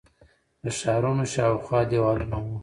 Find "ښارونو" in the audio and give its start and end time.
0.77-1.23